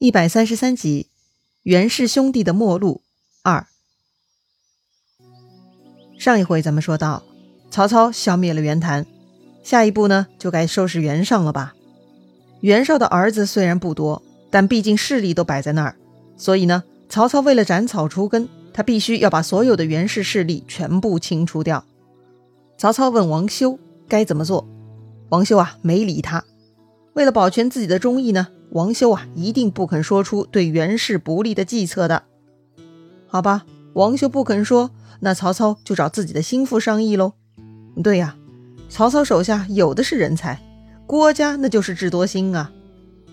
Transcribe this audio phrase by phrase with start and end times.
[0.00, 1.08] 一百三十三集，
[1.64, 3.02] 袁氏兄弟的末路
[3.42, 3.66] 二。
[6.16, 7.24] 上一回咱们说到，
[7.68, 9.04] 曹操消灭了袁谭，
[9.64, 11.74] 下一步呢，就该收拾袁尚了吧？
[12.60, 14.22] 袁绍的儿子虽然不多，
[14.52, 15.96] 但毕竟势力都摆在那儿，
[16.36, 21.84] 所以呢，曹操为了斩草除根，他必须要把所有的袁氏势力全部清除掉。
[22.76, 23.76] 曹操问王修
[24.06, 24.64] 该怎么做，
[25.30, 26.44] 王修啊，没理他。
[27.18, 28.46] 为了保全自己的忠义呢？
[28.70, 32.22] 王修啊，一定不肯说出对袁氏不利的计策的，
[33.26, 33.66] 好吧？
[33.94, 37.32] 王修不肯说，那曹操就找自己的心腹商议喽。
[38.04, 38.36] 对呀，
[38.88, 40.62] 曹操手下有的是人才，
[41.08, 42.70] 郭嘉那就是智多星啊。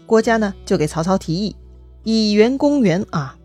[0.07, 1.55] 郭嘉呢，就给曹操提议，
[2.03, 3.37] 以袁攻袁啊，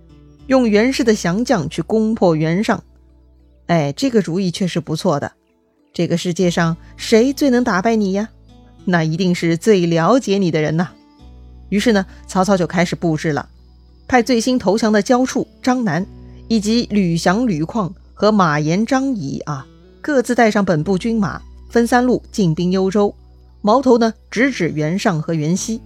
[0.47, 2.83] 用袁氏的降将去攻破袁尚。
[3.66, 5.33] 哎，这个主意确实不错的。
[5.92, 8.30] 这个世界上谁最能打败你呀？
[8.84, 10.89] 那一定是最了解你的人呐。
[11.69, 13.48] 于是呢，曹操就开始布置了，
[14.09, 16.05] 派最新投降的焦触、张南，
[16.48, 19.67] 以及吕翔、吕旷和马延、张仪啊，
[20.00, 23.14] 各自带上本部军马，分三路进兵幽州，
[23.62, 25.81] 矛头呢直指袁尚和袁熙。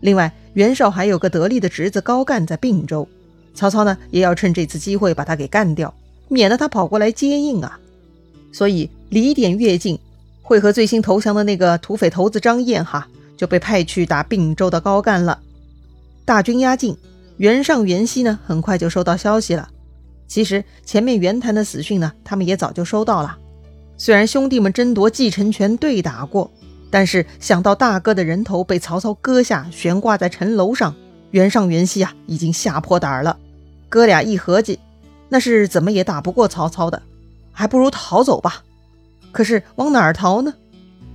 [0.00, 3.08] 另外，袁绍还有个得力的侄子高干在并州，
[3.54, 5.94] 曹操呢也要趁这次机会把他给干掉，
[6.28, 7.80] 免得他跑过来接应啊。
[8.52, 9.98] 所以离点越近，
[10.46, 13.06] 会和最新投降的那个土匪头子张燕哈。
[13.36, 15.38] 就被派去打并州的高干了。
[16.24, 16.96] 大军压境，
[17.36, 19.68] 袁尚、袁熙呢，很快就收到消息了。
[20.26, 23.36] 其实前面袁谭的死讯呢，他们也早就收到了。
[23.98, 26.50] 虽然兄弟们争夺继承权对打过，
[26.90, 30.94] 但是想到大哥的人头被曹操割下，悬挂在城楼上，
[31.30, 33.36] 袁尚、袁熙啊，已经吓破胆了。
[33.90, 34.78] 哥俩一合计，
[35.28, 37.02] 那是怎么也打不过曹操的，
[37.52, 38.62] 还不如逃走吧。
[39.36, 40.54] 可是往哪儿逃呢？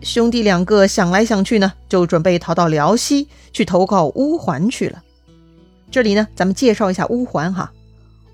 [0.04, 5.02] 兄弟两个想来想去呢，就准备逃到辽西去投靠乌桓去了。
[5.90, 7.74] 这里呢，咱们介绍一下乌桓哈。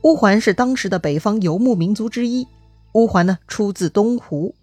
[0.02, 2.46] 乌桓是当时的北方游牧民族之一。
[2.96, 4.54] 乌桓呢，出自东胡。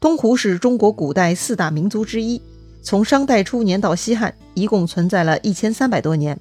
[0.00, 2.42] 东胡是中国古代四大民族之一，
[2.82, 6.36] 从商代初年到西汉，一共存在了一千三百多年。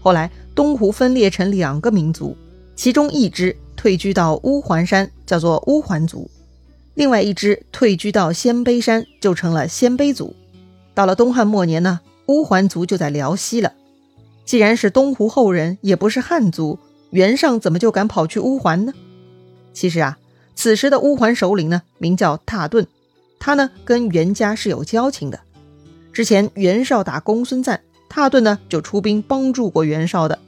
[0.00, 2.36] 后来东胡分裂成两个民族，
[2.74, 6.28] 其中一支退居到乌桓山，叫做乌桓族。
[7.00, 10.36] 另外一支退居到鲜卑山，就成了鲜卑族。
[10.92, 13.72] 到了东汉末年呢，乌桓族就在辽西了。
[14.44, 16.78] 既然是东胡后人，也不是汉族，
[17.08, 18.92] 袁尚怎么就敢跑去乌桓呢？
[19.72, 20.18] 其实啊，
[20.54, 22.86] 此时的乌桓首领呢，名叫蹋顿，
[23.38, 25.40] 他呢跟袁家是有交情的。
[26.12, 30.38] 之前袁绍打公孙瓒，蹋顿呢就出兵帮助过袁绍的。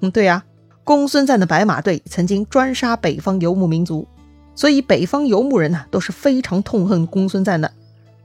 [0.00, 0.44] 嗯，对呀，
[0.84, 4.06] 公孙瓒的白马队曾经专杀北方游牧民族。
[4.54, 7.72] 所以北方游牧人呢都是非常痛恨公孙瓒的，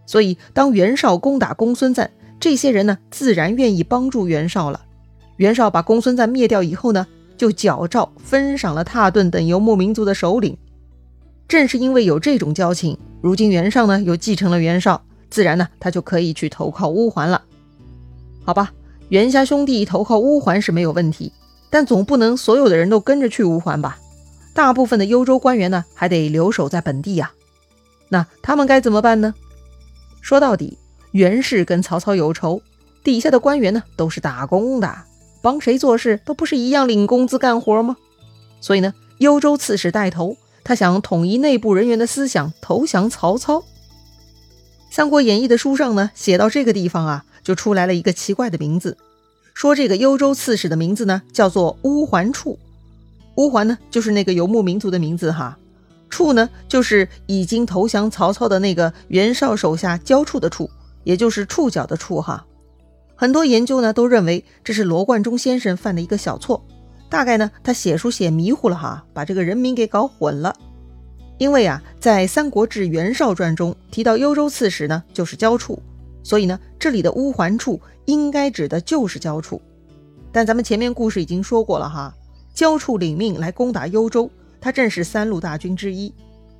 [0.05, 4.81] 所以当袁绍攻打公孙瓒，这些人呢自然愿意帮助袁绍了。
[5.37, 10.57] 袁绍把公孙瓒灭掉以后呢，就矫诏封赏了蹋顿等游牧民族的首领。
[11.47, 17.41] 正是因为有这种交情，如今袁尚呢又继承了袁绍，自然呢他就可以去投靠乌桓了。
[18.43, 18.73] 好吧，
[19.09, 21.31] 袁家兄弟投靠乌桓是没有问题，
[21.69, 23.97] 但总不能所有的人都跟着去乌桓吧？
[24.57, 27.31] 大部分的幽州官员呢，还得留守在本地呀。
[28.09, 29.35] 那他们该怎么办呢？
[30.19, 30.79] 说到底，
[31.11, 32.59] 袁氏跟曹操有仇，
[33.03, 35.03] 底下的官员呢都是打工的，
[35.43, 37.97] 帮谁做事都不是一样领工资干活吗？
[38.59, 43.59] 所以呢，幽州刺史带头，他想统一内部人员的思想，投降曹操。
[44.89, 48.97] 《三国演义》的书上呢，写到这个地方啊，就出来了一个奇怪的名字，
[49.53, 52.57] 说这个幽州刺史的名字呢，叫做乌桓处。
[53.37, 55.57] 乌桓呢，就是那个游牧民族的名字哈。
[56.09, 60.69] 处呢，就是已经投降曹操的那个袁绍手下焦处的处，
[61.03, 62.45] 也就是触角的触哈。
[63.15, 66.63] 很多研究呢都认为这是罗贯中先生犯的一个小错，
[67.09, 70.55] 大概呢他写书写迷糊了哈，把这个人名给搞混了。
[71.37, 75.81] 因为啊，在《三国志袁绍传》中提到幽州刺史呢就是焦处，
[76.23, 79.61] 所以呢这里的乌桓处应该指的就是焦处。
[80.31, 82.15] 但咱们前面故事已经说过了哈。
[82.57, 86.11] 焦处领命来攻打幽州，他正是三路大军之一。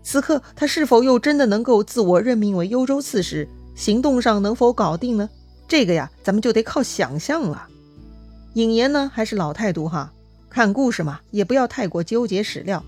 [0.04, 3.50] 此刻他是否又真的能够自我任命为幽州刺史？
[3.74, 5.28] 行动上能否搞定呢？
[5.68, 7.68] 这个呀，咱们就得靠想象了。
[8.54, 10.14] 尹岩呢，还是老态度哈。
[10.52, 12.84] 看故事嘛，也不要太过纠结史料，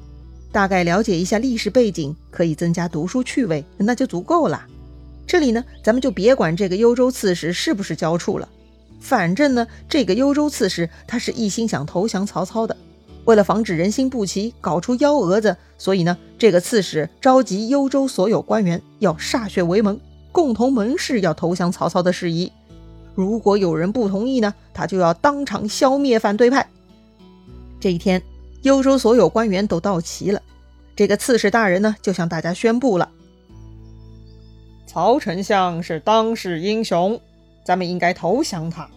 [0.51, 4.67] 大概了解一下历史背景，可以增加读书趣味，那就足够了。
[5.25, 8.47] 这里呢，咱们就别管这个幽州刺史是不是焦处了，
[9.00, 12.77] 反正呢，这个幽州刺史他是一心想投降曹操的。
[13.29, 19.99] 为了防止人心不齐，搞出幺蛾子，所以呢，这个刺史召集幽州所有官员，要歃血为盟，
[20.31, 22.51] 共同盟誓要投降曹操的事宜。
[23.13, 26.67] 如果有人不同意呢，他就要当场消灭反对派。
[27.79, 28.19] 这一天，
[28.63, 30.41] 幽州所有官员都到齐了，
[30.95, 33.11] 这个刺史大人呢，就向大家宣布了：
[34.87, 37.21] 曹丞相是当世英雄，
[37.63, 38.89] 咱们应该投降他。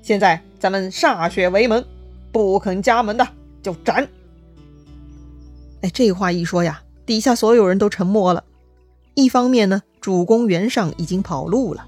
[0.00, 1.84] 现在咱们歃血为盟，
[2.32, 3.28] 不肯加盟的
[3.64, 4.08] 就斩。
[5.80, 8.44] 哎，这话一说呀，底下所有人都沉默了。
[9.14, 11.82] 一方面呢，主公袁尚已经跑路了；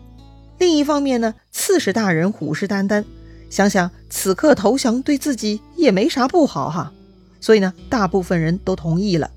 [0.58, 3.04] 另一方面呢，刺史大人虎视眈眈，
[3.50, 6.92] 想想此刻投降对自己也没啥不好哈。
[7.40, 9.30] 所以呢，大部分人都同意了，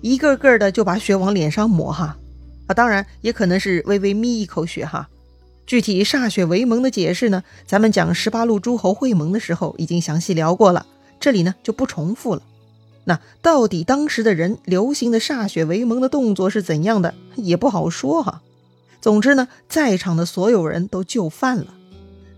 [0.00, 2.16] 一个个的就把血往脸上抹哈。
[2.66, 5.08] 啊，当然也可能是微微眯一口血哈。
[5.66, 10.86] 具体歃血为盟的解释呢，咱们讲十八路诸侯会盟的时候已经详细聊过了，
[11.20, 12.42] 这里呢就不重复了。
[13.04, 18.42] 那到底当时的人流行的歃血为盟的动作是怎样的，也不好说哈。
[19.00, 21.74] 总之呢，在场的所有人都就范了，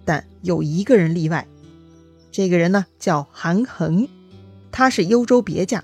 [0.05, 1.47] 但有一个人例外，
[2.31, 4.09] 这个人呢叫韩衡，
[4.71, 5.83] 他是幽州别驾，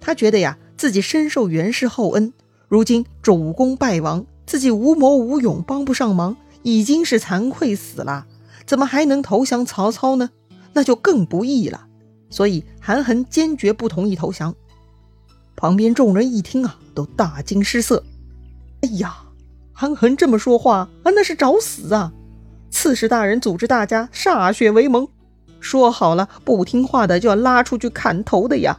[0.00, 2.32] 他觉得呀自己深受袁氏厚恩，
[2.68, 6.36] 如今主公败亡，自己无谋无勇，帮不上忙。
[6.64, 8.26] 已经是惭愧死了，
[8.66, 10.30] 怎么还能投降曹操呢？
[10.74, 11.86] 那就更不义了。
[12.30, 14.54] 所以韩衡坚决不同意投降。
[15.56, 18.04] 旁边众人一听啊，都大惊失色。
[18.82, 19.16] 哎呀，
[19.72, 22.12] 韩衡这么说话啊，那是找死啊！
[22.70, 25.08] 刺史大人组织大家歃血为盟，
[25.58, 28.78] 说好了不听话的就要拉出去砍头的呀。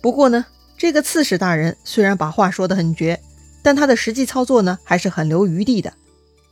[0.00, 0.44] 不过呢，
[0.76, 3.18] 这个刺史大人虽然把话说得很绝，
[3.62, 5.92] 但他的实际操作呢，还是很留余地的。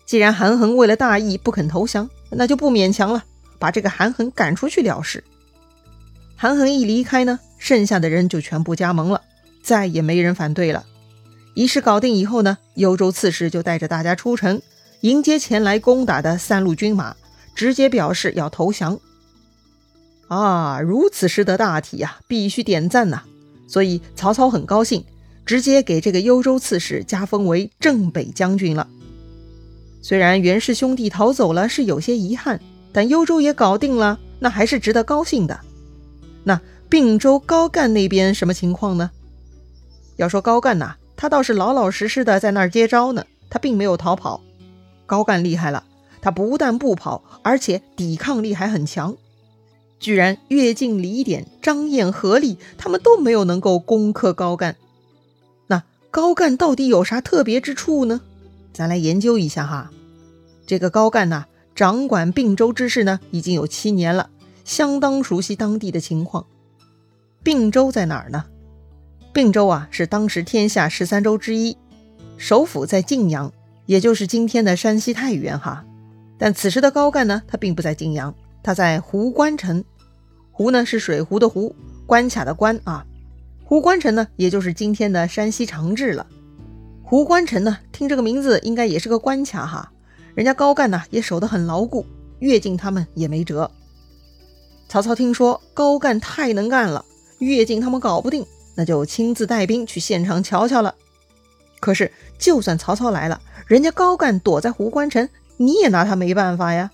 [0.06, 3.22] 既然韩衡为了大义不肯投降，那就不勉强了，
[3.60, 5.22] 把这个韩衡赶出去了事。
[6.36, 9.22] 韩恒一离开呢，剩下的人就全部加盟了，
[9.62, 10.84] 再也没人反对了。
[11.54, 14.60] 仪式搞定以后呢，幽州刺史就带着大家出城
[15.02, 17.14] 迎接前来攻打的三路军马，
[17.54, 18.98] 直接表示要投降。
[20.28, 23.22] 啊，如此识得大体呀，必须点赞呐！
[23.68, 25.04] 所以曹操很高兴，
[25.46, 28.88] 直接给这个幽州刺史加封为正北将军了。
[30.02, 32.60] 虽然袁氏兄弟逃走了是有些遗憾，
[32.92, 35.60] 但幽州也搞定了，那还是值得高兴的。
[36.44, 39.10] 那并州高干那边什么情况呢？
[40.16, 44.40] 要说高干呐，他倒是老老实实的在那儿接招呢，他并没有逃跑。
[45.06, 45.84] 高干厉害了，
[46.22, 49.16] 他不但不跑，而且抵抗力还很强，
[49.98, 54.76] 居然乐进、李典、张燕、何力他们都没有能够攻克高干。
[55.66, 58.20] 那高干到底有啥特别之处呢？
[58.72, 59.90] 咱来研究一下哈，
[60.66, 64.30] 这个高干呐，掌管并州之事呢，已经有七年了，
[64.64, 66.46] 相当熟悉当地的情况。
[67.42, 68.44] 并州在哪儿呢？
[69.32, 71.76] 并州啊，是当时天下十三州之一，
[72.38, 73.52] 首府在晋阳，
[73.86, 75.84] 也就是今天的山西太原哈。
[76.38, 79.84] 但此时的高干呢，他并不在晋阳，他在壶关城。
[80.50, 81.74] 壶呢是水壶的壶，
[82.06, 83.04] 关卡的关啊。
[83.64, 86.26] 壶关城呢，也就是今天的山西长治了。
[87.02, 89.92] 壶关城呢，听这个名字应该也是个关卡哈。
[90.34, 92.06] 人家高干呢也守得很牢固，
[92.38, 93.70] 越进他们也没辙。
[94.94, 97.04] 曹操听说高干太能干了，
[97.40, 98.46] 乐进他们搞不定，
[98.76, 100.94] 那就亲自带兵去现场瞧瞧了。
[101.80, 106.92] 可是就算曹操来了，人家高干躲在壶关城，你也拿他没办法呀。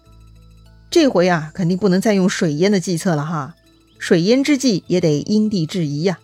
[0.90, 3.54] 这回啊，肯定不能再用水淹的计策了哈。
[3.98, 6.20] 水淹之计也得因地制宜呀。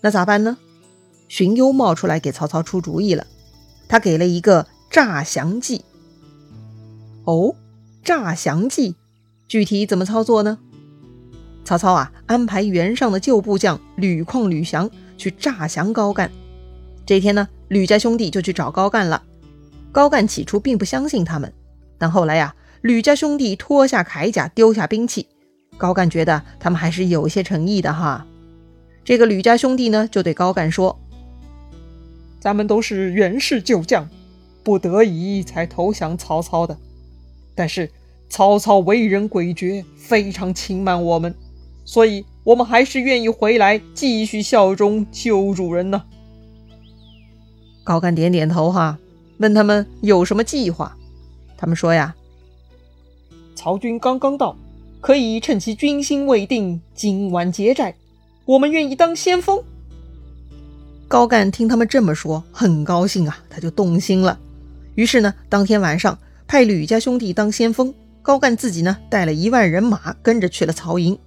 [0.00, 0.58] 那咋办呢？
[1.28, 3.24] 荀攸冒出来给曹操出主意了，
[3.88, 5.84] 他给了一个诈降计。
[7.22, 7.54] 哦，
[8.02, 8.96] 诈降计，
[9.46, 10.58] 具体怎么操作呢？
[11.68, 16.30] 曹操啊，安排袁尚的旧部将吕旷、吕翔去诈降高干。
[17.04, 19.22] 这天呢，吕家兄弟就去找高干了。
[19.92, 21.52] 高干起初并不相信他们，
[21.98, 25.26] 但后来呀，吕家兄弟脱下铠甲，丢下兵器，
[25.76, 28.26] 高干觉得他们还是有些诚意的哈。
[29.04, 30.98] 这个吕家兄弟呢，就对高干说。
[32.40, 34.08] 咱们都是袁氏旧将，
[34.64, 36.78] 不得已才投降曹操的。
[37.54, 37.90] 但是
[38.30, 41.34] 曹操为人诡谲，非常轻慢我们，
[41.88, 46.02] 所以我们还是愿意回来继续效忠旧主人呢。
[47.82, 48.98] 高干点点头，哈，
[49.38, 50.94] 问他们有什么计划。
[51.56, 52.14] 他们说呀
[53.56, 54.54] ：“曹军刚刚到，
[55.00, 57.94] 可以趁其军心未定，今晚劫寨。
[58.44, 59.58] 我们愿意当先锋。”
[61.08, 64.38] 高干听他们这么说，很高兴啊，他就动心了。
[64.94, 71.18] 于是呢，当天晚上派吕家兄弟当先锋，高干自己呢带了一万人马跟着去了曹营。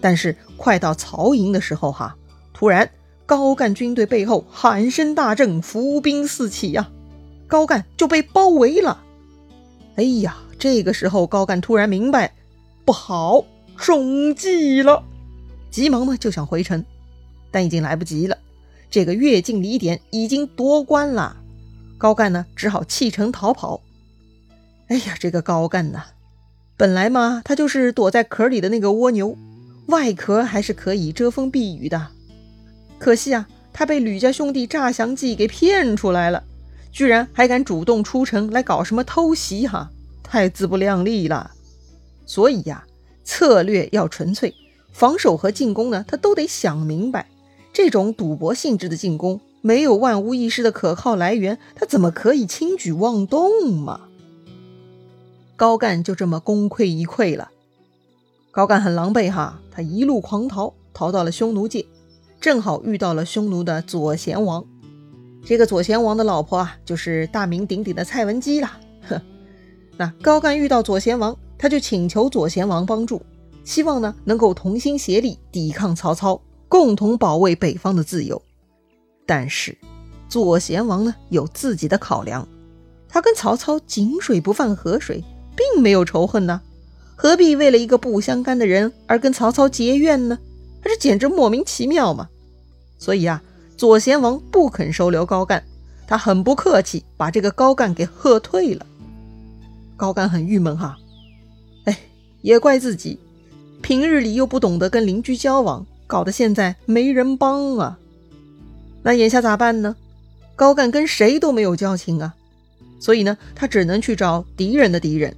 [0.00, 2.16] 但是快到曹营的时候，哈，
[2.52, 2.90] 突然
[3.26, 6.90] 高干军队背后喊声大震，伏兵四起呀，
[7.46, 9.02] 高干就被包围了。
[9.96, 12.32] 哎呀，这个时候高干突然明白，
[12.84, 13.44] 不好，
[13.76, 15.02] 中计了，
[15.70, 16.84] 急忙呢就想回城，
[17.50, 18.38] 但已经来不及了。
[18.90, 21.36] 这个越境离点已经夺关了，
[21.98, 23.80] 高干呢只好弃城逃跑。
[24.86, 26.04] 哎呀，这个高干呐，
[26.76, 29.36] 本来嘛他就是躲在壳里的那个蜗牛，
[29.88, 32.08] 外壳还是可以遮风避雨的。
[32.98, 36.44] 可惜啊，他被吕家兄弟诈降计给骗出来了，
[36.92, 39.90] 居然还敢主动出城来搞什么偷袭哈，
[40.22, 41.52] 太自不量力了。
[42.26, 42.84] 所以呀，
[43.24, 44.54] 策略要纯粹，
[44.92, 47.26] 防守和进攻呢，他都得想明白。
[47.72, 54.00] 这种赌博性质的进攻，没有万无一失的可靠来源，他怎么可以轻举妄动嘛？
[55.56, 57.50] 高干就这么功亏一篑了。
[58.58, 61.86] 高干很狼狈哈，他一路狂逃，逃到了匈奴界，
[62.40, 64.64] 正好遇到了匈奴的左贤王。
[65.46, 68.80] 这个左贤王的老婆啊，就是大名鼎鼎的蔡文姬啦。
[69.08, 69.22] 哼，
[69.96, 73.22] 那高干遇到左贤王，他就请求左贤王帮助，
[73.62, 76.42] 希望呢能够同心协力抵抗曹操。
[76.66, 78.42] 共同保卫北方的自由，
[79.24, 79.78] 但是
[80.28, 82.48] 左贤王呢有自己的考量，
[83.08, 85.22] 他跟曹操井水不犯河水，
[85.54, 86.60] 并没有仇恨呢，
[87.20, 90.38] 何必为了一个不相干的人而跟曹操结怨呢？
[90.84, 92.28] 这简直莫名其妙嘛！
[92.96, 93.42] 所以啊，
[93.76, 95.64] 左贤王不肯收留高干，
[96.06, 98.86] 他很不客气，把这个高干给喝退了。
[99.96, 100.96] 高干很郁闷哈，
[101.86, 101.98] 哎，
[102.40, 103.18] 也怪自己，
[103.82, 105.84] 平日里又不懂得跟邻居交往。
[106.06, 107.98] 搞得现在没人帮啊！
[109.02, 109.96] 那眼下咋办呢？
[110.54, 112.34] 高干跟谁都没有交情啊，
[113.00, 115.36] 所以呢，他只能去找敌人的敌人。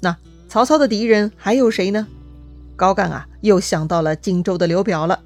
[0.00, 0.16] 那
[0.52, 2.06] 曹操的敌人还有谁呢？
[2.76, 5.18] 高干啊，又想到了荆州的刘表了。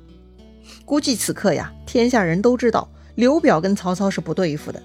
[0.84, 4.80] 估计此刻呀，天下人都知道刘表跟曹操是不对付的。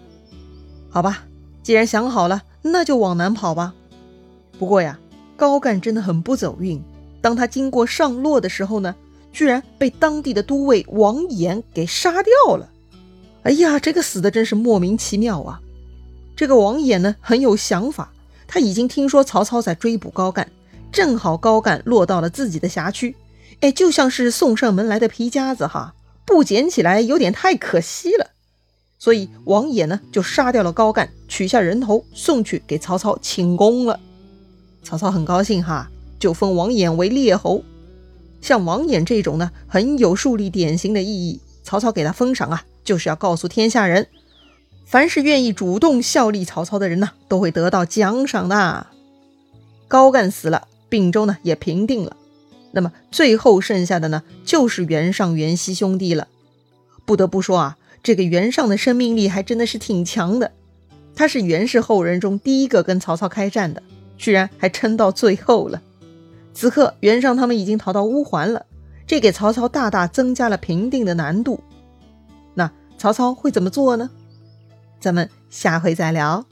[0.90, 1.26] 好吧，
[1.62, 3.76] 既然想好了，那就往南跑吧。
[4.58, 4.98] 不过呀，
[5.38, 6.82] 高干真的很不走运。
[7.22, 8.96] 当他经过上洛的时候呢？
[9.32, 12.68] 居然被当地的都尉王衍给杀掉了！
[13.44, 15.62] 哎呀，这个死的真是莫名其妙啊！
[16.36, 18.12] 这个王衍呢很有想法，
[18.53, 20.46] 他已经听说曹操在追捕高干，
[20.91, 23.15] 正好高干落到了自己的辖区，
[23.62, 28.27] 哎，就像是送上门来的皮夹子哈，不捡起来有点太可惜了。
[29.00, 33.98] 所以王衍呢就杀掉了高干，取下人头送去给曹操请功了。
[34.84, 35.89] 曹操很高兴哈，
[36.20, 37.63] 就封王衍为列侯。
[38.41, 41.39] 像王衍这种呢，很有树立典型的意义。
[41.63, 44.05] 曹操给他封赏啊，就是要告诉天下人，
[44.86, 48.88] 凡是愿意主动效力曹操的人呢，都会得到奖赏的。
[49.88, 52.16] 高干死了，并州呢也平定了。
[52.72, 56.28] 那么最后剩下的呢，就是袁尚、袁熙兄弟了。
[57.06, 60.52] 不得不说啊，这个袁尚的生命力还真的是挺强的。
[61.16, 63.84] 他是袁氏后人中第一个跟曹操开战的，
[64.18, 65.82] 居然还撑到最后了。
[66.54, 68.66] 此刻，袁尚他们已经逃到乌桓了，
[69.06, 71.62] 这给曹操大大增加了平定的难度。
[72.54, 74.10] 那曹操会怎么做呢？
[75.01, 76.46] 咱们下回再聊。